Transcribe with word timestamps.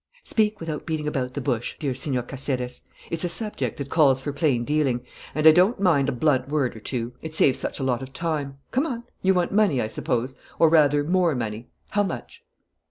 "Speak 0.23 0.59
without 0.59 0.87
beating 0.87 1.07
about 1.07 1.35
the 1.35 1.41
bush, 1.41 1.75
dear 1.77 1.93
Señor 1.93 2.27
Caceres. 2.27 2.81
It's 3.11 3.23
a 3.23 3.29
subject 3.29 3.77
that 3.77 3.91
calls 3.91 4.19
for 4.19 4.33
plain 4.33 4.65
dealing; 4.65 5.01
and 5.35 5.45
I 5.45 5.51
don't 5.51 5.79
mind 5.79 6.09
a 6.09 6.11
blunt 6.11 6.49
word 6.49 6.75
or 6.75 6.79
two. 6.79 7.13
It 7.21 7.35
saves 7.35 7.59
such 7.59 7.79
a 7.79 7.83
lot 7.83 8.01
of 8.01 8.11
time! 8.11 8.57
Come 8.71 8.87
on. 8.87 9.03
You 9.21 9.35
want 9.35 9.51
money, 9.51 9.79
I 9.79 9.85
suppose? 9.85 10.33
Or, 10.57 10.69
rather, 10.69 11.03
more 11.03 11.35
money. 11.35 11.69
How 11.89 12.01
much?" 12.01 12.43